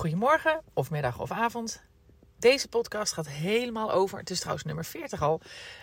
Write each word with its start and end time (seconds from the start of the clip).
Goedemorgen, 0.00 0.62
of 0.72 0.90
middag 0.90 1.20
of 1.20 1.30
avond. 1.30 1.82
Deze 2.38 2.68
podcast 2.68 3.12
gaat 3.12 3.28
helemaal 3.28 3.92
over, 3.92 4.18
het 4.18 4.30
is 4.30 4.38
trouwens 4.38 4.64
nummer 4.64 4.84
40 4.84 5.22
al. 5.22 5.40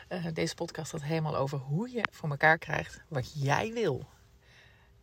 Uh, 0.09 0.25
deze 0.33 0.55
podcast 0.55 0.91
gaat 0.91 1.03
helemaal 1.03 1.37
over 1.37 1.57
hoe 1.57 1.91
je 1.91 2.03
voor 2.11 2.29
elkaar 2.29 2.57
krijgt 2.57 3.03
wat 3.07 3.41
jij 3.43 3.73
wil. 3.73 4.07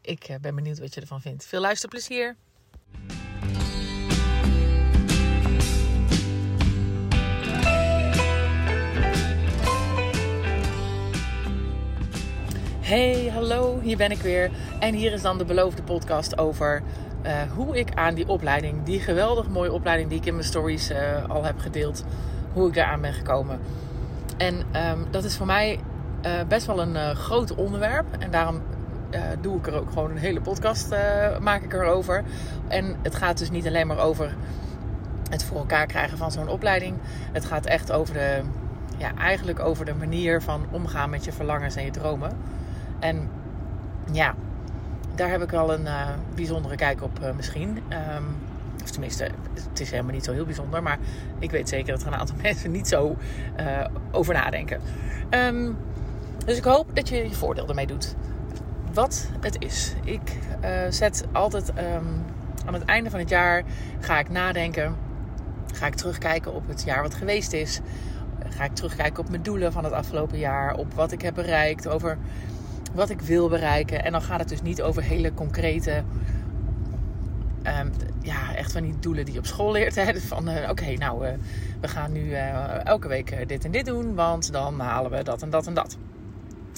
Ik 0.01 0.29
uh, 0.29 0.37
ben 0.41 0.55
benieuwd 0.55 0.79
wat 0.79 0.95
je 0.95 1.01
ervan 1.01 1.21
vindt. 1.21 1.47
Veel 1.47 1.61
luisterplezier! 1.61 2.37
Hey, 12.81 13.31
hallo, 13.33 13.81
hier 13.81 13.97
ben 13.97 14.11
ik 14.11 14.21
weer. 14.21 14.51
En 14.81 14.95
hier 14.95 15.13
is 15.13 15.23
dan 15.23 15.39
de 15.39 15.45
beloofde 15.45 15.83
podcast 15.83 16.39
over 16.39 16.83
uh, 17.27 17.33
hoe 17.55 17.79
ik 17.79 17.95
aan 17.95 18.15
die 18.15 18.29
opleiding, 18.29 18.85
die 18.85 19.01
geweldig 19.01 19.49
mooie 19.49 19.73
opleiding 19.73 20.09
die 20.09 20.19
ik 20.19 20.27
in 20.27 20.35
mijn 20.35 20.47
stories 20.47 20.91
uh, 20.91 20.99
al 21.29 21.45
heb 21.45 21.59
gedeeld, 21.59 22.05
hoe 22.53 22.69
ik 22.69 22.75
daaraan 22.75 23.01
ben 23.01 23.13
gekomen. 23.13 23.59
En 24.37 24.55
um, 24.55 25.07
dat 25.11 25.25
is 25.25 25.37
voor 25.37 25.47
mij 25.47 25.81
uh, 26.27 26.33
best 26.49 26.67
wel 26.67 26.81
een 26.81 27.17
groot 27.17 27.55
onderwerp. 27.55 28.07
En 28.19 28.31
daarom 28.31 28.63
doe 29.41 29.59
ik 29.59 29.67
er 29.67 29.75
ook 29.75 29.89
gewoon 29.89 30.11
een 30.11 30.17
hele 30.17 30.41
podcast, 30.41 30.95
maak 31.41 31.63
ik 31.63 31.73
erover. 31.73 32.25
En 32.69 32.97
het 33.03 33.15
gaat 33.15 33.39
dus 33.39 33.51
niet 33.51 33.67
alleen 33.67 33.87
maar 33.87 33.99
over 33.99 34.35
het 35.31 35.45
voor 35.45 35.59
elkaar 35.59 35.87
krijgen 35.87 36.19
van 36.19 36.33
zo'n 36.33 36.49
opleiding. 36.49 36.97
Het 37.33 37.45
gaat 37.45 37.67
echt 37.67 37.93
over 37.93 38.15
de, 38.15 38.41
ja, 38.97 39.15
eigenlijk 39.15 39.61
over 39.61 39.85
de 39.85 39.95
manier 39.95 40.43
van 40.43 40.67
omgaan 40.71 41.11
met 41.11 41.25
je 41.25 41.33
verlangens 41.33 41.77
en 41.77 41.85
je 41.85 41.91
dromen. 41.91 42.37
En 42.99 43.29
ja, 44.13 44.35
daar 45.15 45.31
heb 45.31 45.43
ik 45.43 45.51
wel 45.51 45.73
een 45.73 45.85
uh, 45.85 46.09
bijzondere 46.35 46.77
kijk 46.77 47.03
op 47.03 47.19
uh, 47.23 47.31
misschien. 47.37 47.69
Um, 47.69 48.37
of 48.83 48.91
tenminste, 48.91 49.29
het 49.71 49.81
is 49.81 49.91
helemaal 49.91 50.13
niet 50.13 50.25
zo 50.25 50.33
heel 50.33 50.45
bijzonder. 50.45 50.83
Maar 50.83 50.99
ik 51.39 51.51
weet 51.51 51.69
zeker 51.69 51.93
dat 51.93 52.01
er 52.01 52.07
een 52.07 52.15
aantal 52.15 52.37
mensen 52.43 52.71
niet 52.71 52.89
zo 52.89 53.17
uh, 53.61 53.85
over 54.11 54.35
nadenken. 54.35 54.81
Um, 55.31 55.77
dus 56.47 56.57
ik 56.57 56.65
hoop 56.65 56.97
dat 56.97 57.09
je 57.09 57.17
je 57.17 57.35
voordeel 57.35 57.69
ermee 57.69 57.87
doet. 57.87 58.15
Wat 58.93 59.31
het 59.41 59.57
is. 59.59 59.95
Ik 60.05 60.39
zet 60.91 61.25
altijd 61.33 61.69
um, 61.69 62.25
aan 62.67 62.75
het 62.75 62.85
einde 62.85 63.11
van 63.11 63.19
het 63.19 63.29
jaar 63.29 63.63
ga 64.01 64.19
ik 64.19 64.31
nadenken. 64.31 64.97
Ga 65.73 65.87
ik 65.87 65.95
terugkijken 65.95 66.55
op 66.55 66.69
het 66.69 66.83
jaar 66.85 67.03
wat 67.03 67.15
geweest 67.15 67.53
is. 67.53 67.81
Ga 68.49 68.65
ik 68.65 68.75
terugkijken 68.75 69.23
op 69.23 69.31
mijn 69.31 69.43
doelen 69.43 69.73
van 69.73 69.85
het 69.85 69.93
afgelopen 69.93 70.39
jaar. 70.39 70.75
Op 70.75 70.95
wat 70.95 71.13
ik 71.13 71.23
heb 71.23 71.35
bereikt. 71.35 71.89
Over 71.89 72.19
wat 72.95 73.11
ik 73.11 73.21
wil 73.21 73.49
bereiken. 73.49 74.05
En 74.05 74.13
dan 74.13 74.23
gaat 74.23 74.41
het 74.41 74.49
dus 74.49 74.63
niet 74.63 74.83
over 74.83 75.03
hele 75.03 75.35
concrete, 75.35 76.03
um, 77.81 77.91
ja, 78.23 78.55
echt 78.55 78.73
van 78.73 78.83
die 78.83 78.99
doelen 78.99 79.25
die 79.25 79.35
je 79.35 79.41
op 79.41 79.47
school 79.47 79.73
leert. 79.73 79.95
Hè? 79.95 80.21
Van 80.21 80.49
uh, 80.49 80.71
oké, 80.71 80.93
nou, 80.93 81.27
uh, 81.27 81.33
we 81.81 81.89
gaan 81.89 82.13
nu 82.13 82.25
uh, 82.25 82.85
elke 82.87 83.09
week 83.09 83.49
dit 83.49 83.65
en 83.65 83.71
dit 83.71 83.87
doen, 83.87 84.15
want 84.15 84.53
dan 84.53 84.81
halen 84.81 85.11
we 85.11 85.23
dat 85.23 85.43
en 85.43 85.51
dat 85.51 85.67
en 85.67 85.75
dat. 85.75 85.97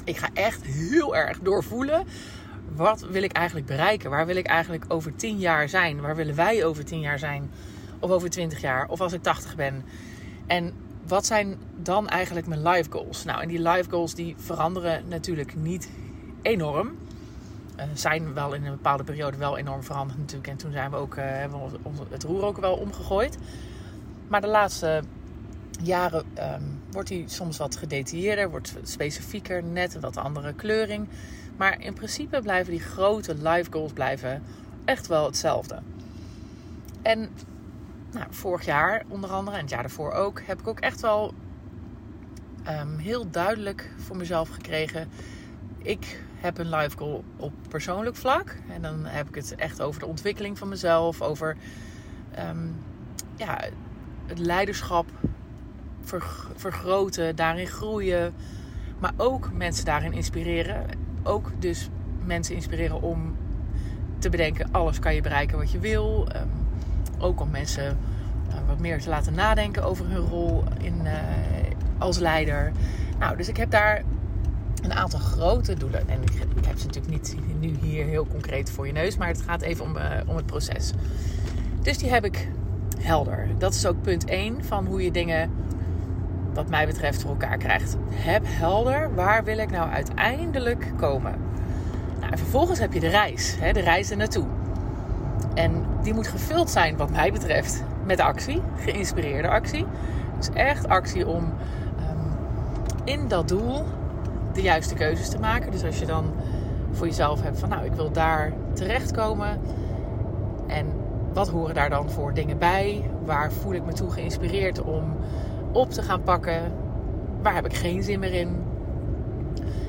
Ik 0.05 0.17
ga 0.17 0.29
echt 0.35 0.65
heel 0.65 1.17
erg 1.17 1.39
doorvoelen. 1.39 2.05
Wat 2.75 3.01
wil 3.01 3.23
ik 3.23 3.33
eigenlijk 3.33 3.67
bereiken? 3.67 4.11
Waar 4.11 4.27
wil 4.27 4.37
ik 4.37 4.47
eigenlijk 4.47 4.85
over 4.89 5.17
tien 5.17 5.39
jaar 5.39 5.69
zijn? 5.69 6.01
Waar 6.01 6.17
willen 6.17 6.35
wij 6.35 6.65
over 6.65 6.85
tien 6.85 7.01
jaar 7.01 7.19
zijn? 7.19 7.51
Of 7.99 8.11
over 8.11 8.31
twintig 8.31 8.61
jaar? 8.61 8.89
Of 8.89 9.01
als 9.01 9.13
ik 9.13 9.23
tachtig 9.23 9.57
ben? 9.57 9.85
En 10.47 10.73
wat 11.07 11.27
zijn 11.27 11.57
dan 11.77 12.09
eigenlijk 12.09 12.47
mijn 12.47 12.63
life 12.63 12.91
goals? 12.91 13.25
Nou, 13.25 13.43
en 13.43 13.49
die 13.49 13.63
life 13.63 13.91
goals 13.91 14.15
die 14.15 14.35
veranderen 14.39 15.03
natuurlijk 15.09 15.57
niet 15.57 15.89
enorm. 16.43 16.97
Uh, 17.77 17.85
zijn 17.95 18.35
wel 18.35 18.55
in 18.55 18.65
een 18.65 18.73
bepaalde 18.73 19.05
periode 19.05 19.37
wel 19.37 19.59
enorm 19.59 19.83
veranderd 19.83 20.19
natuurlijk. 20.19 20.49
En 20.49 20.57
toen 20.57 20.73
zijn 20.73 20.91
we 20.91 20.97
ook, 20.97 21.17
uh, 21.17 21.25
hebben 21.25 21.61
we 21.61 22.03
het 22.09 22.23
roer 22.23 22.45
ook 22.45 22.57
wel 22.59 22.75
omgegooid. 22.75 23.39
Maar 24.29 24.41
de 24.41 24.47
laatste 24.47 25.03
jaren 25.83 26.25
um, 26.39 26.81
wordt 26.91 27.09
hij 27.09 27.25
soms 27.27 27.59
wat 27.59 27.77
gedetailleerder, 27.77 28.51
wordt 28.51 28.75
specifieker, 28.83 29.63
net 29.63 29.95
een 29.95 30.01
wat 30.01 30.17
andere 30.17 30.53
kleuring. 30.55 31.09
Maar 31.57 31.81
in 31.81 31.95
principe 31.95 32.41
blijven 32.43 32.73
die 32.73 32.81
grote 32.81 33.35
life 33.35 33.73
goals 33.73 33.93
blijven 33.93 34.43
echt 34.85 35.07
wel 35.07 35.25
hetzelfde. 35.25 35.79
En 37.03 37.29
nou, 38.13 38.27
vorig 38.31 38.65
jaar 38.65 39.05
onder 39.09 39.31
andere 39.31 39.57
en 39.57 39.63
het 39.63 39.71
jaar 39.71 39.83
daarvoor 39.83 40.13
ook, 40.13 40.43
heb 40.45 40.61
ik 40.61 40.69
ook 40.69 40.81
echt 40.81 41.01
wel 41.01 41.35
um, 42.69 42.99
heel 42.99 43.31
duidelijk 43.31 43.91
voor 43.97 44.17
mezelf 44.17 44.49
gekregen. 44.49 45.09
Ik 45.79 46.23
heb 46.37 46.59
een 46.59 46.71
life 46.71 46.97
goal 46.97 47.25
op 47.37 47.53
persoonlijk 47.69 48.17
vlak. 48.17 48.55
En 48.69 48.83
dan 48.83 49.05
heb 49.05 49.29
ik 49.29 49.35
het 49.35 49.55
echt 49.55 49.83
over 49.83 50.01
de 50.01 50.07
ontwikkeling 50.07 50.59
van 50.59 50.69
mezelf, 50.69 51.23
over 51.23 51.57
um, 52.51 52.77
ja, 53.37 53.59
het 54.27 54.39
leiderschap 54.39 55.07
vergroten, 56.55 57.37
daarin 57.37 57.67
groeien. 57.67 58.35
Maar 58.99 59.13
ook 59.17 59.53
mensen 59.53 59.85
daarin 59.85 60.13
inspireren. 60.13 60.87
Ook 61.23 61.51
dus 61.59 61.89
mensen 62.25 62.55
inspireren 62.55 63.03
om 63.03 63.37
te 64.19 64.29
bedenken: 64.29 64.69
alles 64.73 64.99
kan 64.99 65.15
je 65.15 65.21
bereiken 65.21 65.59
wat 65.59 65.71
je 65.71 65.79
wil. 65.79 66.29
Um, 66.37 66.51
ook 67.19 67.41
om 67.41 67.51
mensen 67.51 67.99
uh, 68.49 68.55
wat 68.67 68.79
meer 68.79 69.01
te 69.01 69.09
laten 69.09 69.35
nadenken 69.35 69.85
over 69.85 70.07
hun 70.07 70.27
rol 70.27 70.65
in, 70.83 71.01
uh, 71.05 71.13
als 71.99 72.19
leider. 72.19 72.73
Nou, 73.19 73.37
dus 73.37 73.49
ik 73.49 73.57
heb 73.57 73.71
daar 73.71 74.03
een 74.83 74.93
aantal 74.93 75.21
grote 75.21 75.75
doelen. 75.75 76.09
En 76.09 76.23
ik, 76.23 76.33
heb 76.67 76.79
ze 76.79 76.87
natuurlijk 76.87 77.13
niet 77.13 77.37
nu 77.61 77.77
hier 77.81 78.05
heel 78.05 78.27
concreet 78.27 78.71
voor 78.71 78.87
je 78.87 78.93
neus, 78.93 79.17
maar 79.17 79.29
het 79.29 79.43
gaat 79.43 79.63
even 79.63 79.85
om, 79.85 79.97
uh, 79.97 80.03
om 80.27 80.37
het 80.37 80.47
proces. 80.47 80.93
Dus 81.83 81.99
die 81.99 82.11
heb 82.11 82.25
ik 82.25 82.49
helder. 82.99 83.49
Dat 83.59 83.75
is 83.75 83.87
ook 83.87 84.03
punt 84.03 84.25
1 84.25 84.65
van 84.65 84.87
hoe 84.87 85.03
je 85.03 85.11
dingen, 85.11 85.51
wat 86.55 86.69
mij 86.69 86.87
betreft, 86.87 87.23
voor 87.23 87.31
elkaar 87.31 87.59
krijgt. 87.59 87.97
Heb 88.11 88.43
helder, 88.47 89.15
waar 89.15 89.45
wil 89.45 89.59
ik 89.59 89.71
nou 89.71 89.91
uiteindelijk 89.91 90.93
komen? 90.97 91.35
Nou, 92.21 92.33
en 92.33 92.39
vervolgens 92.39 92.79
heb 92.79 92.93
je 92.93 93.01
de 93.01 93.09
reis, 93.09 93.57
hè, 93.59 93.73
de 93.73 93.81
reis 93.81 94.11
er 94.11 94.17
naartoe. 94.17 94.47
En 95.55 95.85
die 96.03 96.15
moet 96.15 96.27
gevuld 96.29 96.71
zijn, 96.71 96.97
wat 96.97 97.11
mij 97.11 97.33
betreft, 97.33 97.83
met 98.05 98.21
actie, 98.21 98.63
geïnspireerde 98.77 99.49
actie. 99.49 99.87
Dus 100.37 100.51
echt 100.51 100.89
actie 100.89 101.27
om 101.27 101.45
um, 101.45 102.33
in 103.05 103.29
dat 103.29 103.49
doel 103.49 103.85
de 104.57 104.63
juiste 104.63 104.95
keuzes 104.95 105.29
te 105.29 105.39
maken. 105.39 105.71
Dus 105.71 105.85
als 105.85 105.99
je 105.99 106.07
dan 106.07 106.33
voor 106.93 107.07
jezelf 107.07 107.43
hebt 107.43 107.59
van 107.59 107.69
nou, 107.69 107.85
ik 107.85 107.93
wil 107.93 108.13
daar 108.13 108.53
terechtkomen. 108.73 109.61
En 110.67 110.87
wat 111.33 111.49
horen 111.49 111.75
daar 111.75 111.91
dan 111.91 112.11
voor 112.11 112.35
dingen 112.35 112.59
bij? 112.59 113.11
Waar 113.25 113.53
voel 113.53 113.73
ik 113.73 113.85
me 113.85 113.93
toe 113.93 114.11
geïnspireerd 114.11 114.83
om 114.83 115.17
op 115.73 115.91
te 115.91 116.03
gaan 116.03 116.23
pakken? 116.23 116.73
Waar 117.43 117.55
heb 117.55 117.65
ik 117.65 117.75
geen 117.75 118.03
zin 118.03 118.19
meer 118.19 118.35
in? 118.35 118.57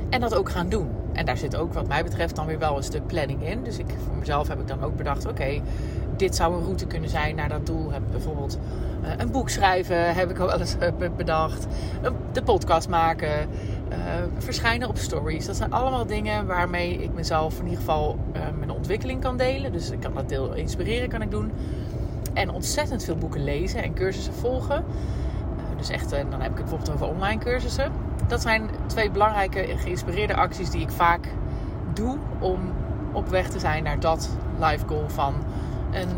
En 0.09 0.21
dat 0.21 0.35
ook 0.35 0.49
gaan 0.49 0.69
doen. 0.69 0.89
En 1.13 1.25
daar 1.25 1.37
zit 1.37 1.55
ook 1.55 1.73
wat 1.73 1.87
mij 1.87 2.03
betreft 2.03 2.35
dan 2.35 2.45
weer 2.45 2.59
wel 2.59 2.77
een 2.77 2.83
stuk 2.83 3.07
planning 3.07 3.43
in. 3.43 3.63
Dus 3.63 3.77
ik, 3.77 3.85
voor 4.05 4.15
mezelf 4.15 4.47
heb 4.47 4.59
ik 4.59 4.67
dan 4.67 4.83
ook 4.83 4.95
bedacht, 4.95 5.27
oké, 5.27 5.61
dit 6.17 6.35
zou 6.35 6.55
een 6.55 6.63
route 6.63 6.85
kunnen 6.85 7.09
zijn 7.09 7.35
naar 7.35 7.49
dat 7.49 7.65
doel. 7.65 7.91
Heb 7.91 8.01
bijvoorbeeld 8.11 8.59
uh, 9.03 9.09
een 9.17 9.31
boek 9.31 9.49
schrijven, 9.49 10.13
heb 10.13 10.29
ik 10.29 10.39
al 10.39 10.47
wel 10.47 10.59
eens 10.59 10.75
uh, 11.01 11.09
bedacht. 11.17 11.67
De 12.31 12.43
podcast 12.43 12.89
maken, 12.89 13.49
verschijnen 14.37 14.89
op 14.89 14.97
stories. 14.97 15.45
Dat 15.45 15.55
zijn 15.55 15.71
allemaal 15.71 16.05
dingen 16.05 16.45
waarmee 16.45 17.03
ik 17.03 17.13
mezelf 17.13 17.59
in 17.59 17.63
ieder 17.63 17.79
geval 17.79 18.19
mijn 18.57 18.71
ontwikkeling 18.71 19.21
kan 19.21 19.37
delen. 19.37 19.71
Dus 19.71 19.91
ik 19.91 19.99
kan 19.99 20.13
dat 20.13 20.29
deel 20.29 20.53
inspireren, 20.53 21.09
kan 21.09 21.21
ik 21.21 21.31
doen. 21.31 21.51
En 22.33 22.49
ontzettend 22.49 23.03
veel 23.03 23.15
boeken 23.15 23.43
lezen 23.43 23.83
en 23.83 23.93
cursussen 23.93 24.33
volgen. 24.33 24.83
dus 25.77 25.89
echt, 25.89 26.09
dan 26.09 26.41
heb 26.41 26.51
ik 26.51 26.57
het 26.57 26.69
bijvoorbeeld 26.69 26.91
over 26.91 27.07
online 27.07 27.39
cursussen. 27.39 27.91
Dat 28.27 28.41
zijn 28.41 28.69
twee 28.85 29.11
belangrijke 29.11 29.65
geïnspireerde 29.77 30.35
acties 30.35 30.69
die 30.69 30.81
ik 30.81 30.89
vaak 30.89 31.27
doe 31.93 32.17
om 32.39 32.59
op 33.11 33.27
weg 33.27 33.49
te 33.49 33.59
zijn 33.59 33.83
naar 33.83 33.99
dat 33.99 34.29
life 34.59 34.87
goal 34.87 35.09
van 35.09 35.33
een 35.91 36.09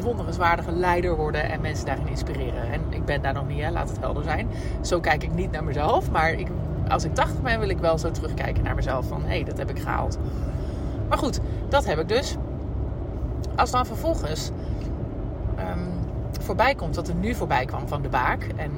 bewonderenswaardige 0.00 0.72
leider 0.72 1.16
worden 1.16 1.50
en 1.50 1.60
mensen 1.60 1.86
daarin 1.86 2.08
inspireren. 2.08 2.72
En 2.72 2.80
ik 2.90 3.04
ben 3.04 3.22
daar 3.22 3.32
nog 3.32 3.48
niet, 3.48 3.60
hè, 3.60 3.70
laat 3.70 3.88
het 3.88 3.98
helder 4.00 4.22
zijn. 4.22 4.48
Zo 4.80 5.00
kijk 5.00 5.22
ik 5.22 5.34
niet 5.34 5.50
naar 5.50 5.64
mezelf, 5.64 6.10
maar 6.10 6.32
ik, 6.32 6.48
als 6.88 7.04
ik 7.04 7.14
80 7.14 7.42
ben, 7.42 7.60
wil 7.60 7.68
ik 7.68 7.78
wel 7.78 7.98
zo 7.98 8.10
terugkijken 8.10 8.62
naar 8.62 8.74
mezelf 8.74 9.06
van 9.06 9.22
hé, 9.22 9.28
hey, 9.28 9.44
dat 9.44 9.58
heb 9.58 9.70
ik 9.70 9.78
gehaald. 9.78 10.18
Maar 11.08 11.18
goed, 11.18 11.40
dat 11.68 11.86
heb 11.86 11.98
ik 11.98 12.08
dus. 12.08 12.36
Als 13.56 13.70
dan 13.70 13.86
vervolgens 13.86 14.50
um, 15.58 15.88
voorbij 16.40 16.74
komt 16.74 16.96
wat 16.96 17.08
er 17.08 17.14
nu 17.14 17.34
voorbij 17.34 17.64
kwam 17.64 17.88
van 17.88 18.02
de 18.02 18.08
baak. 18.08 18.48
En 18.56 18.70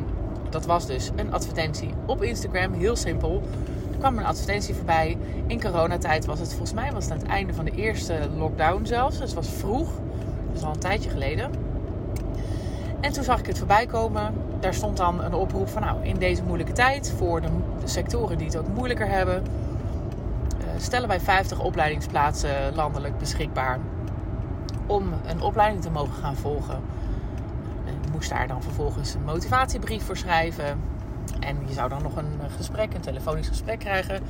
dat 0.50 0.66
was 0.66 0.86
dus 0.86 1.10
een 1.16 1.32
advertentie 1.32 1.94
op 2.06 2.22
Instagram, 2.22 2.72
heel 2.72 2.96
simpel 2.96 3.42
kwam 4.00 4.18
een 4.18 4.24
advertentie 4.24 4.74
voorbij. 4.74 5.18
In 5.46 5.60
coronatijd 5.60 6.24
was 6.24 6.38
het, 6.38 6.48
volgens 6.48 6.72
mij 6.72 6.92
was 6.92 7.04
het 7.04 7.12
aan 7.12 7.18
het 7.18 7.28
einde 7.28 7.54
van 7.54 7.64
de 7.64 7.70
eerste 7.70 8.18
lockdown 8.36 8.84
zelfs. 8.84 9.18
Dus 9.18 9.26
het 9.26 9.34
was 9.34 9.48
vroeg. 9.48 9.88
Dat 10.50 10.58
is 10.58 10.64
al 10.64 10.72
een 10.72 10.78
tijdje 10.78 11.10
geleden. 11.10 11.50
En 13.00 13.12
toen 13.12 13.24
zag 13.24 13.38
ik 13.38 13.46
het 13.46 13.58
voorbij 13.58 13.86
komen. 13.86 14.34
Daar 14.60 14.74
stond 14.74 14.96
dan 14.96 15.24
een 15.24 15.34
oproep 15.34 15.68
van 15.68 15.82
nou, 15.82 16.04
in 16.04 16.16
deze 16.16 16.42
moeilijke 16.42 16.72
tijd 16.72 17.14
voor 17.16 17.40
de, 17.40 17.48
sectoren 17.84 18.38
die 18.38 18.46
het 18.46 18.56
ook 18.56 18.68
moeilijker 18.68 19.08
hebben, 19.08 19.42
uh, 19.42 20.66
stellen 20.78 21.08
wij 21.08 21.20
50 21.20 21.60
opleidingsplaatsen 21.60 22.74
landelijk 22.74 23.18
beschikbaar 23.18 23.78
om 24.86 25.12
een 25.26 25.42
opleiding 25.42 25.82
te 25.82 25.90
mogen 25.90 26.22
gaan 26.22 26.36
volgen. 26.36 26.80
Ik 27.84 28.12
moest 28.12 28.30
daar 28.30 28.46
dan 28.46 28.62
vervolgens 28.62 29.14
een 29.14 29.24
motivatiebrief 29.24 30.04
voor 30.04 30.16
schrijven. 30.16 30.80
En 31.40 31.56
je 31.66 31.72
zou 31.72 31.88
dan 31.88 32.02
nog 32.02 32.16
een 32.16 32.40
gesprek, 32.56 32.94
een 32.94 33.00
telefonisch 33.00 33.48
gesprek 33.48 33.78
krijgen 33.78 34.22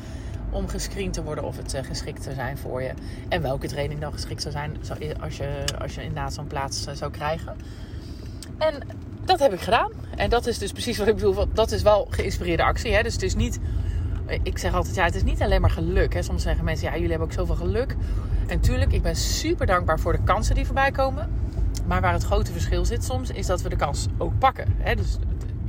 om 0.50 0.69
gescreend 0.69 1.12
te 1.12 1.23
worden 1.23 1.44
of 1.44 1.56
het 1.56 1.75
uh, 1.75 1.82
geschikt 1.82 2.23
zou 2.23 2.35
zijn 2.35 2.58
voor 2.58 2.82
je. 2.82 2.93
En 3.29 3.43
welke 3.43 3.69
training 3.69 4.00
dan 4.00 4.12
geschikt 4.12 4.43
zou 4.43 4.55
zijn 4.55 4.76
als 5.20 5.37
je, 5.37 5.64
als 5.81 5.94
je 5.94 6.00
inderdaad 6.00 6.35
zo'n 6.35 6.47
plaats 6.47 6.87
uh, 6.87 6.94
zou 6.94 7.11
krijgen. 7.11 7.56
En 8.58 8.75
dat 9.25 9.38
heb 9.38 9.52
ik 9.52 9.61
gedaan. 9.61 9.91
En 10.17 10.31
dat 10.31 10.47
is 10.47 10.58
dus 10.58 10.73
precies 10.73 10.99
wat 10.99 11.06
ik 11.06 11.14
bedoel. 11.14 11.49
Dat 11.52 11.73
is 11.73 11.82
wel 11.82 12.06
geïnspireerde 12.11 12.62
actie. 12.62 12.94
Hè? 12.94 13.02
Dus 13.02 13.12
het 13.12 13.23
is 13.23 13.35
niet. 13.35 13.58
Ik 14.43 14.58
zeg 14.58 14.75
altijd, 14.75 14.94
ja, 14.94 15.05
het 15.05 15.14
is 15.14 15.23
niet 15.23 15.43
alleen 15.43 15.61
maar 15.61 15.70
geluk. 15.70 16.14
Hè? 16.14 16.23
Soms 16.23 16.43
zeggen 16.43 16.64
mensen, 16.64 16.87
ja, 16.87 16.94
jullie 16.94 17.11
hebben 17.11 17.26
ook 17.26 17.35
zoveel 17.35 17.55
geluk. 17.55 17.97
En 18.47 18.61
tuurlijk, 18.61 18.93
ik 18.93 19.02
ben 19.02 19.17
super 19.17 19.67
dankbaar 19.67 20.00
voor 20.00 20.12
de 20.12 20.23
kansen 20.25 20.55
die 20.55 20.64
voorbij 20.64 20.91
komen. 20.91 21.31
Maar 21.87 22.00
waar 22.00 22.12
het 22.12 22.23
grote 22.23 22.52
verschil 22.52 22.85
zit 22.85 23.05
soms, 23.05 23.31
is 23.31 23.47
dat 23.47 23.62
we 23.62 23.69
de 23.69 23.76
kans 23.76 24.06
ook 24.19 24.38
pakken. 24.38 24.75
Hè? 24.79 24.94
Dus 24.94 25.19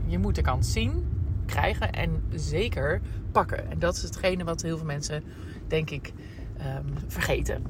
je 0.06 0.18
moet 0.18 0.36
de 0.36 0.42
kans 0.42 0.72
zien, 0.72 1.20
krijgen 1.45 1.91
en 1.91 2.23
zeker 2.29 3.01
pakken. 3.31 3.71
En 3.71 3.79
dat 3.79 3.95
is 3.95 4.01
hetgene 4.01 4.43
wat 4.43 4.61
heel 4.61 4.77
veel 4.77 4.85
mensen, 4.85 5.23
denk 5.67 5.89
ik, 5.89 6.13
um, 6.59 6.93
vergeten 7.07 7.63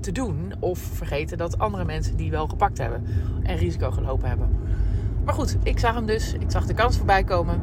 te 0.00 0.12
doen. 0.12 0.52
Of 0.58 0.78
vergeten 0.78 1.38
dat 1.38 1.58
andere 1.58 1.84
mensen 1.84 2.16
die 2.16 2.30
wel 2.30 2.46
gepakt 2.46 2.78
hebben 2.78 3.04
en 3.42 3.56
risico 3.56 3.90
gelopen 3.90 4.28
hebben. 4.28 4.48
Maar 5.24 5.34
goed, 5.34 5.56
ik 5.62 5.78
zag 5.78 5.94
hem 5.94 6.06
dus. 6.06 6.32
Ik 6.32 6.50
zag 6.50 6.66
de 6.66 6.74
kans 6.74 6.96
voorbij 6.96 7.24
komen. 7.24 7.60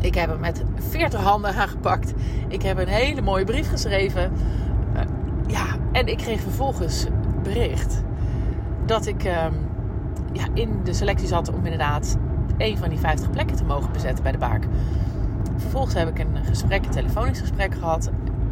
Ik 0.00 0.14
heb 0.14 0.28
hem 0.28 0.40
met 0.40 0.62
40 0.88 1.20
handen 1.20 1.54
aangepakt. 1.54 2.12
Ik 2.48 2.62
heb 2.62 2.78
een 2.78 2.88
hele 2.88 3.22
mooie 3.22 3.44
brief 3.44 3.68
geschreven. 3.68 4.32
Uh, 4.94 5.00
ja, 5.46 5.66
en 5.92 6.06
ik 6.06 6.16
kreeg 6.16 6.40
vervolgens 6.40 7.06
bericht 7.42 8.02
dat 8.86 9.06
ik 9.06 9.24
uh, 9.24 9.46
ja, 10.32 10.46
in 10.54 10.80
de 10.84 10.92
selectie 10.92 11.26
zat 11.26 11.52
om 11.52 11.64
inderdaad 11.64 12.16
een 12.62 12.78
van 12.78 12.88
die 12.88 12.98
50 12.98 13.30
plekken 13.30 13.56
te 13.56 13.64
mogen 13.64 13.92
bezetten 13.92 14.22
bij 14.22 14.32
de 14.32 14.38
Baak. 14.38 14.64
Vervolgens 15.56 15.94
heb 15.94 16.08
ik 16.08 16.18
een 16.18 16.44
gesprek, 16.44 16.84
een 16.84 16.90
telefonisch 16.90 17.40
gesprek 17.40 17.74
gehad. 17.74 18.10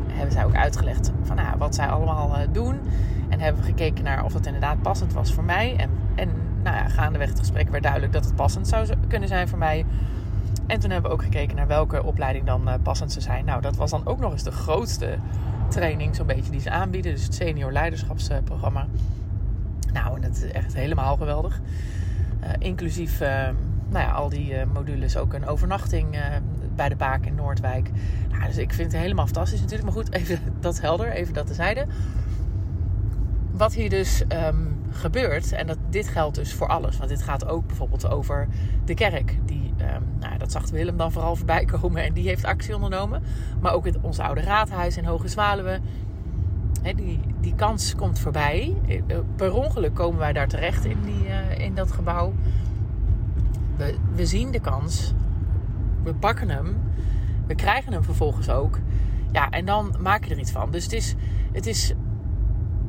Hebben 0.09 0.33
zij 0.33 0.45
ook 0.45 0.55
uitgelegd 0.55 1.11
van 1.23 1.37
nou, 1.37 1.59
wat 1.59 1.75
zij 1.75 1.87
allemaal 1.87 2.39
uh, 2.39 2.47
doen. 2.53 2.81
En 3.29 3.41
hebben 3.41 3.63
we 3.63 3.69
gekeken 3.69 4.05
naar 4.05 4.25
of 4.25 4.33
het 4.33 4.47
inderdaad 4.47 4.83
passend 4.83 5.13
was 5.13 5.33
voor 5.33 5.45
mij. 5.45 5.77
En, 5.77 5.91
en 6.15 6.29
nou 6.63 6.77
ja, 6.77 6.89
gaandeweg 6.89 7.29
het 7.29 7.39
gesprek 7.39 7.69
werd 7.69 7.83
duidelijk 7.83 8.13
dat 8.13 8.25
het 8.25 8.35
passend 8.35 8.69
zou 8.69 8.89
kunnen 9.09 9.29
zijn 9.29 9.49
voor 9.49 9.59
mij. 9.59 9.85
En 10.67 10.81
toen 10.81 10.91
hebben 10.91 11.11
we 11.11 11.17
ook 11.17 11.23
gekeken 11.23 11.57
naar 11.57 11.67
welke 11.67 12.05
opleiding 12.05 12.47
dan 12.47 12.69
uh, 12.69 12.75
passend 12.83 13.13
zou 13.13 13.25
zijn. 13.25 13.45
Nou, 13.45 13.61
dat 13.61 13.77
was 13.77 13.91
dan 13.91 14.07
ook 14.07 14.19
nog 14.19 14.33
eens 14.33 14.43
de 14.43 14.53
grootste 14.53 15.19
training 15.69 16.17
zo'n 16.17 16.27
beetje 16.27 16.51
die 16.51 16.61
ze 16.61 16.71
aanbieden. 16.71 17.13
Dus 17.13 17.25
het 17.25 17.35
senior 17.35 17.73
leiderschapsprogramma. 17.73 18.87
Nou, 19.93 20.15
en 20.17 20.21
dat 20.21 20.37
is 20.37 20.53
echt 20.53 20.75
helemaal 20.75 21.17
geweldig. 21.17 21.61
Uh, 22.43 22.49
inclusief 22.59 23.21
nou 23.91 24.05
ja, 24.07 24.11
al 24.11 24.29
die 24.29 24.67
modules 24.73 25.17
ook 25.17 25.33
een 25.33 25.47
overnachting 25.47 26.17
bij 26.81 26.89
de 26.89 26.97
Baak 26.97 27.27
in 27.27 27.35
Noordwijk. 27.35 27.91
Nou, 28.31 28.47
dus 28.47 28.57
ik 28.57 28.73
vind 28.73 28.93
het 28.93 29.01
helemaal 29.01 29.25
fantastisch 29.25 29.61
natuurlijk. 29.61 29.85
Maar 29.85 30.05
goed, 30.05 30.13
even 30.21 30.39
dat 30.61 30.81
helder, 30.81 31.11
even 31.13 31.35
dat 31.35 31.47
tezijde. 31.47 31.87
Wat 33.51 33.75
hier 33.75 33.91
dus 33.91 34.23
um, 34.47 34.81
gebeurt, 34.91 35.53
en 35.53 35.67
dat, 35.67 35.79
dit 35.91 36.09
geldt 36.09 36.37
dus 36.37 36.55
voor 36.55 36.69
alles. 36.69 36.97
Want 36.97 37.11
dit 37.11 37.23
gaat 37.23 37.47
ook 37.47 37.67
bijvoorbeeld 37.67 38.09
over 38.09 38.49
de 38.85 38.95
kerk. 38.95 39.39
Die, 39.45 39.75
um, 39.81 40.05
nou, 40.21 40.39
dat 40.39 40.53
zag 40.53 40.71
Willem 40.71 40.97
dan 40.97 41.13
vooral 41.13 41.37
voorbij 41.37 41.65
komen 41.81 42.05
en 42.05 42.13
die 42.13 42.29
heeft 42.29 42.45
actie 42.45 42.75
ondernomen. 42.75 43.23
Maar 43.61 43.73
ook 43.73 43.87
in 43.87 43.97
ons 44.01 44.19
oude 44.19 44.41
raadhuis 44.41 44.97
in 44.97 45.05
Hoge 45.05 45.29
Zwaluwe. 45.29 45.81
Die, 46.97 47.21
die 47.41 47.55
kans 47.55 47.95
komt 47.95 48.19
voorbij. 48.19 48.77
Eh, 48.87 49.19
per 49.37 49.53
ongeluk 49.53 49.95
komen 49.95 50.19
wij 50.19 50.33
daar 50.33 50.49
terecht 50.49 50.85
in, 50.85 50.99
die, 51.03 51.27
in 51.65 51.75
dat 51.75 51.93
gebouw. 51.93 52.33
We, 53.81 53.95
we 54.15 54.27
zien 54.27 54.51
de 54.51 54.61
kans 54.61 55.13
we 56.03 56.15
pakken 56.15 56.49
hem. 56.49 56.77
We 57.47 57.55
krijgen 57.55 57.93
hem 57.93 58.05
vervolgens 58.05 58.49
ook. 58.49 58.79
Ja, 59.33 59.51
en 59.51 59.65
dan 59.65 59.95
maak 59.99 60.25
je 60.25 60.31
er 60.31 60.39
iets 60.39 60.51
van. 60.51 60.71
Dus 60.71 60.85
het 60.85 60.93
is, 60.93 61.15
het 61.53 61.67
is 61.67 61.93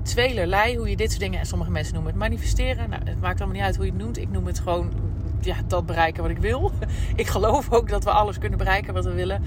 tweelerlei 0.01 0.77
hoe 0.77 0.89
je 0.89 0.95
dit 0.95 1.09
soort 1.09 1.21
dingen... 1.21 1.39
En 1.39 1.45
sommige 1.45 1.71
mensen 1.71 1.93
noemen 1.93 2.11
het 2.11 2.21
manifesteren. 2.21 2.89
Nou, 2.89 3.01
het 3.05 3.21
maakt 3.21 3.39
allemaal 3.39 3.57
niet 3.57 3.65
uit 3.65 3.75
hoe 3.75 3.85
je 3.85 3.91
het 3.91 4.01
noemt. 4.01 4.17
Ik 4.17 4.31
noem 4.31 4.45
het 4.45 4.59
gewoon 4.59 4.91
ja, 5.39 5.55
dat 5.67 5.85
bereiken 5.85 6.21
wat 6.21 6.31
ik 6.31 6.37
wil. 6.37 6.71
Ik 7.15 7.27
geloof 7.27 7.71
ook 7.71 7.89
dat 7.89 8.03
we 8.03 8.11
alles 8.11 8.37
kunnen 8.37 8.57
bereiken 8.57 8.93
wat 8.93 9.05
we 9.05 9.13
willen. 9.13 9.43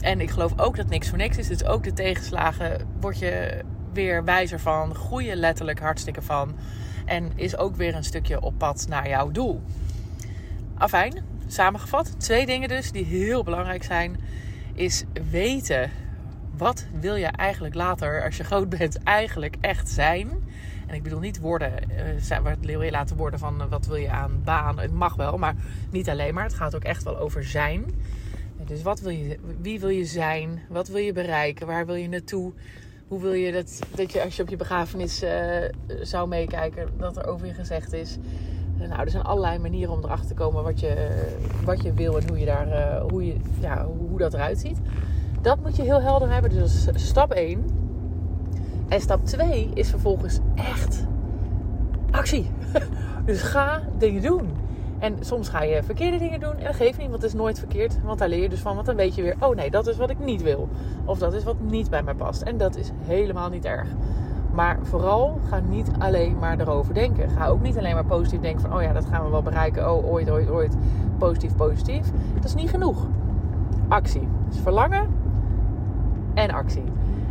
En 0.00 0.20
ik 0.20 0.30
geloof 0.30 0.60
ook 0.60 0.76
dat 0.76 0.88
niks 0.88 1.08
voor 1.08 1.18
niks 1.18 1.38
is. 1.38 1.48
Dus 1.48 1.64
ook 1.64 1.84
de 1.84 1.92
tegenslagen 1.92 2.86
word 3.00 3.18
je 3.18 3.64
weer 3.92 4.24
wijzer 4.24 4.60
van. 4.60 4.94
Groei 4.94 5.26
je 5.26 5.36
letterlijk 5.36 5.80
hartstikke 5.80 6.22
van. 6.22 6.56
En 7.04 7.32
is 7.34 7.56
ook 7.56 7.76
weer 7.76 7.94
een 7.94 8.04
stukje 8.04 8.40
op 8.40 8.58
pad 8.58 8.86
naar 8.88 9.08
jouw 9.08 9.30
doel. 9.30 9.62
Afijn, 10.78 11.24
Samengevat, 11.46 12.20
twee 12.20 12.46
dingen 12.46 12.68
dus 12.68 12.92
die 12.92 13.04
heel 13.04 13.44
belangrijk 13.44 13.82
zijn. 13.82 14.16
Is 14.74 15.04
weten 15.30 15.90
wat 16.56 16.86
wil 17.00 17.14
je 17.14 17.26
eigenlijk 17.26 17.74
later, 17.74 18.24
als 18.24 18.36
je 18.36 18.44
groot 18.44 18.68
bent, 18.68 19.02
eigenlijk 19.02 19.56
echt 19.60 19.88
zijn. 19.88 20.30
En 20.86 20.94
ik 20.94 21.02
bedoel 21.02 21.18
niet 21.18 21.40
worden, 21.40 21.72
uh, 22.30 22.38
wat 22.38 22.56
wil 22.60 22.82
je 22.82 22.90
laten 22.90 23.16
worden 23.16 23.38
van 23.38 23.60
uh, 23.60 23.70
wat 23.70 23.86
wil 23.86 23.96
je 23.96 24.10
aan 24.10 24.40
baan. 24.44 24.78
Het 24.78 24.92
mag 24.92 25.14
wel, 25.14 25.38
maar 25.38 25.54
niet 25.90 26.08
alleen 26.08 26.34
maar. 26.34 26.44
Het 26.44 26.54
gaat 26.54 26.74
ook 26.74 26.84
echt 26.84 27.02
wel 27.02 27.18
over 27.18 27.44
zijn. 27.44 27.84
Dus 28.64 28.82
wat 28.82 29.00
wil 29.00 29.10
je, 29.10 29.38
wie 29.60 29.80
wil 29.80 29.88
je 29.88 30.04
zijn? 30.04 30.62
Wat 30.68 30.88
wil 30.88 31.00
je 31.00 31.12
bereiken? 31.12 31.66
Waar 31.66 31.86
wil 31.86 31.94
je 31.94 32.08
naartoe? 32.08 32.52
Hoe 33.08 33.20
wil 33.20 33.32
je 33.32 33.52
dat, 33.52 33.78
dat 33.94 34.12
je 34.12 34.22
als 34.22 34.36
je 34.36 34.42
op 34.42 34.48
je 34.48 34.56
begrafenis 34.56 35.22
uh, 35.22 35.30
zou 36.02 36.28
meekijken, 36.28 36.88
dat 36.98 37.16
er 37.16 37.26
over 37.26 37.46
je 37.46 37.54
gezegd 37.54 37.92
is. 37.92 38.18
Nou, 38.78 39.00
er 39.00 39.10
zijn 39.10 39.22
allerlei 39.22 39.58
manieren 39.58 39.94
om 39.94 40.04
erachter 40.04 40.26
te 40.26 40.34
komen 40.34 40.62
wat 40.62 40.80
je, 40.80 41.08
wat 41.64 41.82
je 41.82 41.92
wil 41.92 42.18
en 42.18 42.28
hoe, 42.28 42.38
je 42.38 42.46
daar, 42.46 42.68
uh, 42.68 43.10
hoe, 43.10 43.26
je, 43.26 43.36
ja, 43.60 43.86
hoe 44.08 44.18
dat 44.18 44.34
eruit 44.34 44.58
ziet. 44.58 44.78
Dat 45.40 45.58
moet 45.62 45.76
je 45.76 45.82
heel 45.82 46.02
helder 46.02 46.32
hebben. 46.32 46.50
Dus 46.50 46.84
dat 46.84 46.94
is 46.94 47.06
stap 47.06 47.32
1. 47.32 47.64
En 48.88 49.00
stap 49.00 49.26
2 49.26 49.70
is 49.74 49.90
vervolgens 49.90 50.38
echt 50.54 51.06
actie. 52.10 52.50
dus 53.26 53.42
ga 53.42 53.82
dingen 53.98 54.22
doen. 54.22 54.48
En 54.98 55.16
soms 55.20 55.48
ga 55.48 55.62
je 55.62 55.82
verkeerde 55.82 56.18
dingen 56.18 56.40
doen. 56.40 56.56
En 56.56 56.64
dat 56.64 56.74
geeft 56.74 56.98
niet, 56.98 57.08
want 57.08 57.22
het 57.22 57.32
is 57.32 57.38
nooit 57.38 57.58
verkeerd. 57.58 58.02
Want 58.02 58.18
daar 58.18 58.28
leer 58.28 58.42
je 58.42 58.48
dus 58.48 58.60
van. 58.60 58.74
Want 58.74 58.86
dan 58.86 58.96
weet 58.96 59.14
je 59.14 59.22
weer, 59.22 59.36
oh 59.40 59.56
nee, 59.56 59.70
dat 59.70 59.86
is 59.86 59.96
wat 59.96 60.10
ik 60.10 60.18
niet 60.18 60.42
wil. 60.42 60.68
Of 61.04 61.18
dat 61.18 61.34
is 61.34 61.44
wat 61.44 61.60
niet 61.60 61.90
bij 61.90 62.02
mij 62.02 62.14
past. 62.14 62.42
En 62.42 62.56
dat 62.56 62.76
is 62.76 62.90
helemaal 63.06 63.48
niet 63.48 63.64
erg. 63.64 63.88
Maar 64.58 64.78
vooral 64.82 65.38
ga 65.48 65.60
niet 65.68 65.90
alleen 65.98 66.38
maar 66.38 66.60
erover 66.60 66.94
denken. 66.94 67.30
Ga 67.30 67.46
ook 67.46 67.62
niet 67.62 67.78
alleen 67.78 67.94
maar 67.94 68.04
positief 68.04 68.40
denken 68.40 68.60
van, 68.60 68.74
oh 68.74 68.82
ja, 68.82 68.92
dat 68.92 69.06
gaan 69.06 69.24
we 69.24 69.30
wel 69.30 69.42
bereiken. 69.42 69.92
Oh, 69.92 70.10
ooit, 70.12 70.30
ooit, 70.30 70.50
ooit. 70.50 70.76
Positief, 71.18 71.56
positief. 71.56 72.10
Dat 72.34 72.44
is 72.44 72.54
niet 72.54 72.70
genoeg. 72.70 73.06
Actie. 73.88 74.28
Dus 74.48 74.58
verlangen 74.58 75.08
en 76.34 76.50
actie. 76.50 76.84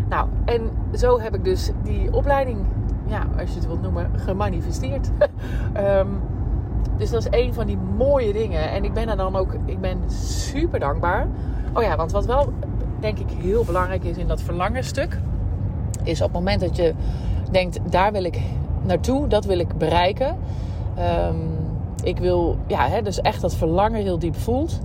Nou, 0.09 0.27
en 0.45 0.71
zo 0.93 1.19
heb 1.19 1.35
ik 1.35 1.43
dus 1.43 1.71
die 1.83 2.13
opleiding, 2.13 2.59
ja, 3.05 3.27
als 3.39 3.49
je 3.49 3.55
het 3.55 3.67
wilt 3.67 3.81
noemen, 3.81 4.11
gemanifesteerd. 4.15 5.11
um, 5.77 6.07
dus 6.97 7.09
dat 7.09 7.25
is 7.25 7.39
een 7.39 7.53
van 7.53 7.65
die 7.65 7.77
mooie 7.97 8.33
dingen. 8.33 8.71
En 8.71 8.83
ik 8.83 8.93
ben 8.93 9.09
er 9.09 9.17
dan 9.17 9.35
ook, 9.35 9.53
ik 9.65 9.81
ben 9.81 9.97
super 10.11 10.79
dankbaar. 10.79 11.27
Oh 11.73 11.83
ja, 11.83 11.95
want 11.95 12.11
wat 12.11 12.25
wel 12.25 12.53
denk 12.99 13.19
ik 13.19 13.29
heel 13.29 13.63
belangrijk 13.63 14.03
is 14.03 14.17
in 14.17 14.27
dat 14.27 14.41
verlangen 14.41 14.83
stuk 14.83 15.19
is 16.07 16.21
op 16.21 16.27
het 16.27 16.37
moment 16.37 16.59
dat 16.61 16.75
je 16.75 16.93
denkt, 17.51 17.79
daar 17.89 18.11
wil 18.11 18.23
ik 18.23 18.39
naartoe, 18.85 19.27
dat 19.27 19.45
wil 19.45 19.59
ik 19.59 19.77
bereiken. 19.77 20.35
Um, 20.99 21.49
ik 22.03 22.17
wil, 22.17 22.57
ja, 22.67 22.87
hè, 22.87 23.01
dus 23.01 23.21
echt 23.21 23.41
dat 23.41 23.55
verlangen 23.55 24.01
heel 24.01 24.19
diep 24.19 24.35
voelt. 24.35 24.79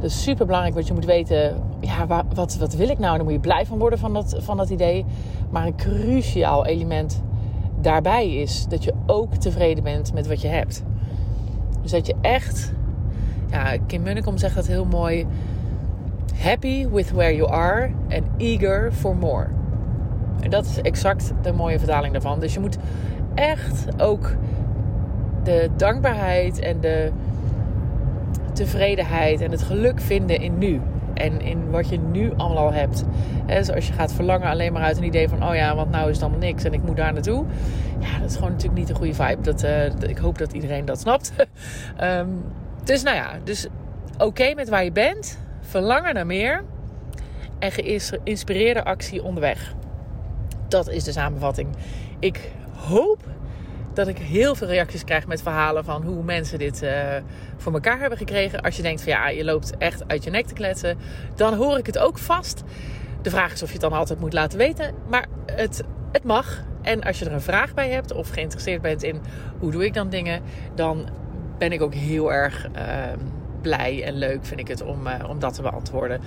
Is 0.00 0.22
super 0.22 0.46
belangrijk, 0.46 0.74
want 0.74 0.86
je 0.86 0.94
moet 0.94 1.04
weten, 1.04 1.62
ja, 1.80 2.06
wat, 2.34 2.56
wat 2.56 2.74
wil 2.74 2.88
ik 2.88 2.98
nou? 2.98 3.16
Dan 3.16 3.24
moet 3.24 3.34
je 3.34 3.40
blij 3.40 3.66
van 3.66 3.78
worden 3.78 3.98
van 3.98 4.12
dat, 4.12 4.36
van 4.38 4.56
dat 4.56 4.70
idee. 4.70 5.04
Maar 5.50 5.66
een 5.66 5.76
cruciaal 5.76 6.66
element 6.66 7.22
daarbij 7.80 8.34
is 8.34 8.66
dat 8.68 8.84
je 8.84 8.94
ook 9.06 9.34
tevreden 9.34 9.84
bent 9.84 10.12
met 10.12 10.26
wat 10.26 10.40
je 10.40 10.48
hebt. 10.48 10.82
Dus 11.82 11.90
dat 11.90 12.06
je 12.06 12.14
echt, 12.20 12.72
ja, 13.50 13.76
Kim 13.86 14.02
Munnekom 14.02 14.38
zegt 14.38 14.54
dat 14.54 14.66
heel 14.66 14.84
mooi. 14.84 15.26
Happy 16.34 16.88
with 16.88 17.12
where 17.12 17.36
you 17.36 17.50
are 17.50 17.90
and 18.10 18.22
eager 18.36 18.92
for 18.92 19.16
more. 19.16 19.48
En 20.40 20.50
dat 20.50 20.64
is 20.64 20.80
exact 20.80 21.32
de 21.42 21.52
mooie 21.52 21.78
vertaling 21.78 22.12
daarvan. 22.12 22.40
Dus 22.40 22.54
je 22.54 22.60
moet 22.60 22.78
echt 23.34 23.86
ook 24.02 24.36
de 25.42 25.70
dankbaarheid 25.76 26.58
en 26.58 26.80
de 26.80 27.10
tevredenheid 28.52 29.40
en 29.40 29.50
het 29.50 29.62
geluk 29.62 30.00
vinden 30.00 30.40
in 30.40 30.58
nu. 30.58 30.80
En 31.14 31.40
in 31.40 31.70
wat 31.70 31.88
je 31.88 31.98
nu 31.98 32.32
allemaal 32.36 32.64
al 32.64 32.72
hebt. 32.72 33.04
He, 33.46 33.58
dus 33.58 33.70
als 33.70 33.86
je 33.86 33.92
gaat 33.92 34.12
verlangen 34.12 34.48
alleen 34.48 34.72
maar 34.72 34.82
uit 34.82 34.96
een 34.96 35.04
idee 35.04 35.28
van... 35.28 35.48
oh 35.48 35.54
ja, 35.54 35.74
want 35.74 35.90
nou 35.90 36.08
is 36.08 36.14
het 36.14 36.22
allemaal 36.22 36.40
niks 36.40 36.64
en 36.64 36.72
ik 36.72 36.82
moet 36.82 36.96
daar 36.96 37.12
naartoe. 37.12 37.44
Ja, 37.98 38.18
dat 38.18 38.30
is 38.30 38.34
gewoon 38.34 38.50
natuurlijk 38.50 38.78
niet 38.78 38.88
een 38.88 38.96
goede 38.96 39.14
vibe. 39.14 39.40
Dat, 39.40 39.64
uh, 39.64 39.84
ik 39.86 40.18
hoop 40.18 40.38
dat 40.38 40.52
iedereen 40.52 40.84
dat 40.84 41.00
snapt. 41.00 41.32
um, 42.02 42.44
dus 42.84 43.02
nou 43.02 43.16
ja, 43.16 43.30
dus 43.44 43.66
oké 44.18 44.54
met 44.54 44.68
waar 44.68 44.84
je 44.84 44.92
bent. 44.92 45.38
Verlangen 45.60 46.14
naar 46.14 46.26
meer. 46.26 46.64
En 47.58 47.72
geïnspireerde 47.72 48.84
actie 48.84 49.22
onderweg. 49.22 49.74
Dat 50.68 50.88
is 50.88 51.04
de 51.04 51.12
samenvatting. 51.12 51.68
Ik 52.18 52.52
hoop 52.74 53.22
dat 53.94 54.08
ik 54.08 54.18
heel 54.18 54.54
veel 54.54 54.66
reacties 54.66 55.04
krijg 55.04 55.26
met 55.26 55.42
verhalen 55.42 55.84
van 55.84 56.02
hoe 56.02 56.22
mensen 56.22 56.58
dit 56.58 56.82
uh, 56.82 56.90
voor 57.56 57.72
elkaar 57.72 57.98
hebben 57.98 58.18
gekregen. 58.18 58.60
Als 58.60 58.76
je 58.76 58.82
denkt 58.82 59.02
van 59.02 59.12
ja, 59.12 59.28
je 59.28 59.44
loopt 59.44 59.76
echt 59.76 60.08
uit 60.08 60.24
je 60.24 60.30
nek 60.30 60.46
te 60.46 60.54
kletsen, 60.54 60.98
dan 61.34 61.54
hoor 61.54 61.78
ik 61.78 61.86
het 61.86 61.98
ook 61.98 62.18
vast. 62.18 62.62
De 63.22 63.30
vraag 63.30 63.52
is 63.52 63.62
of 63.62 63.68
je 63.68 63.72
het 63.72 63.82
dan 63.82 63.92
altijd 63.92 64.20
moet 64.20 64.32
laten 64.32 64.58
weten. 64.58 64.94
Maar 65.08 65.26
het, 65.46 65.82
het 66.12 66.24
mag. 66.24 66.64
En 66.82 67.02
als 67.02 67.18
je 67.18 67.24
er 67.24 67.32
een 67.32 67.40
vraag 67.40 67.74
bij 67.74 67.90
hebt 67.90 68.12
of 68.12 68.28
geïnteresseerd 68.28 68.82
bent 68.82 69.02
in 69.02 69.20
hoe 69.58 69.70
doe 69.70 69.84
ik 69.84 69.94
dan 69.94 70.08
dingen, 70.08 70.42
dan 70.74 71.08
ben 71.58 71.72
ik 71.72 71.82
ook 71.82 71.94
heel 71.94 72.32
erg 72.32 72.66
uh, 72.76 72.82
blij 73.66 74.02
en 74.04 74.14
leuk 74.14 74.44
vind 74.44 74.60
ik 74.60 74.68
het 74.68 74.82
om, 74.82 75.06
uh, 75.06 75.14
om 75.28 75.38
dat 75.38 75.54
te 75.54 75.62
beantwoorden. 75.62 76.20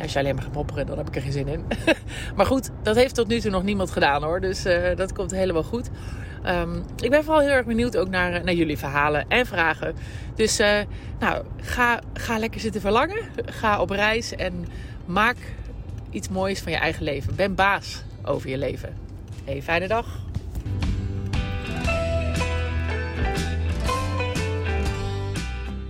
Als 0.00 0.12
je 0.12 0.18
alleen 0.18 0.34
maar 0.34 0.44
gaat 0.44 0.52
mopperen, 0.52 0.86
dan 0.86 0.98
heb 0.98 1.08
ik 1.08 1.16
er 1.16 1.22
geen 1.22 1.32
zin 1.32 1.48
in. 1.48 1.64
maar 2.36 2.46
goed, 2.46 2.70
dat 2.82 2.96
heeft 2.96 3.14
tot 3.14 3.28
nu 3.28 3.40
toe 3.40 3.50
nog 3.50 3.62
niemand 3.62 3.90
gedaan 3.90 4.22
hoor. 4.22 4.40
Dus 4.40 4.66
uh, 4.66 4.96
dat 4.96 5.12
komt 5.12 5.30
helemaal 5.30 5.62
goed. 5.62 5.90
Um, 6.46 6.82
ik 7.02 7.10
ben 7.10 7.24
vooral 7.24 7.42
heel 7.42 7.50
erg 7.50 7.66
benieuwd 7.66 7.96
ook 7.96 8.08
naar, 8.08 8.44
naar 8.44 8.54
jullie 8.54 8.78
verhalen 8.78 9.24
en 9.28 9.46
vragen. 9.46 9.94
Dus 10.34 10.58
nou, 11.18 11.44
ga, 11.60 12.00
ga 12.12 12.38
lekker 12.38 12.60
zitten 12.60 12.80
verlangen. 12.80 13.22
Ga 13.44 13.80
op 13.80 13.90
reis 13.90 14.34
en 14.34 14.66
maak 15.04 15.36
iets 16.10 16.28
moois 16.28 16.60
van 16.60 16.72
je 16.72 16.78
eigen 16.78 17.02
leven. 17.02 17.34
Ben 17.34 17.54
baas 17.54 18.02
over 18.24 18.50
je 18.50 18.58
leven. 18.58 18.96
Hey, 19.44 19.62
fijne 19.62 19.88
dag. 19.88 20.29